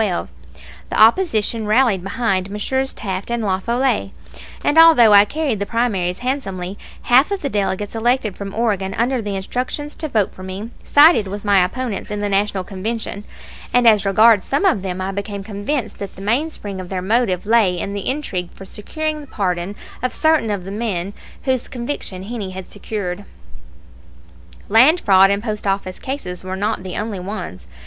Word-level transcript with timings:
The 0.00 0.28
opposition 0.98 1.66
rallied 1.66 2.02
behind 2.02 2.48
Messrs. 2.48 2.94
Taft 2.94 3.30
and 3.30 3.42
LaFollette; 3.44 4.12
and 4.64 4.78
although 4.78 5.12
I 5.12 5.26
carried 5.26 5.58
the 5.58 5.66
primaries 5.66 6.20
handsomely, 6.20 6.78
half 7.02 7.30
of 7.30 7.42
the 7.42 7.50
delegates 7.50 7.94
elected 7.94 8.34
from 8.34 8.54
Oregon 8.54 8.94
under 8.94 9.16
instructions 9.18 9.94
to 9.96 10.08
vote 10.08 10.34
for 10.34 10.42
me, 10.42 10.70
sided 10.84 11.28
with 11.28 11.44
my 11.44 11.62
opponents 11.62 12.10
in 12.10 12.20
the 12.20 12.30
National 12.30 12.64
Convention 12.64 13.24
and 13.74 13.86
as 13.86 14.06
regards 14.06 14.42
some 14.42 14.64
of 14.64 14.80
them 14.80 15.02
I 15.02 15.12
became 15.12 15.44
convinced 15.44 15.98
that 15.98 16.16
the 16.16 16.22
mainspring 16.22 16.80
of 16.80 16.88
their 16.88 17.02
motive 17.02 17.44
lay 17.44 17.78
in 17.78 17.92
the 17.92 18.08
intrigue 18.08 18.48
for 18.52 18.64
securing 18.64 19.20
the 19.20 19.26
pardon 19.26 19.76
of 20.02 20.14
certain 20.14 20.50
of 20.50 20.64
the 20.64 20.70
men 20.70 21.12
whose 21.42 21.68
conviction 21.68 22.24
Heney 22.24 22.52
had 22.52 22.66
secured. 22.66 23.26
Land 24.70 25.02
fraud 25.02 25.30
and 25.30 25.42
post 25.42 25.66
office 25.66 25.98
cases 25.98 26.42
were 26.42 26.56
not 26.56 26.84
the 26.84 26.96
only 26.96 27.20
ones. 27.20 27.68